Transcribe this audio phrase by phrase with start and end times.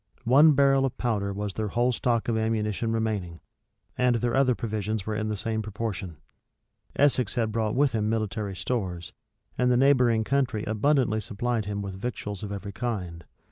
[0.25, 3.39] One barrel of powder was their whole stock of ammunition remaining;
[3.95, 6.17] and their other provisions were in the same proportion.
[6.95, 9.13] Essex had brought with him military stores;
[9.59, 13.25] and the neighboring country abundantly supplied him with victuals of every kind.